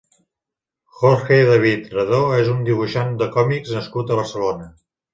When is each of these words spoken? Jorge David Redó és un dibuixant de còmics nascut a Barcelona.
Jorge 1.01 1.37
David 1.51 1.87
Redó 1.97 2.23
és 2.41 2.51
un 2.57 2.67
dibuixant 2.71 3.15
de 3.23 3.31
còmics 3.39 3.79
nascut 3.79 4.11
a 4.19 4.23
Barcelona. 4.25 4.77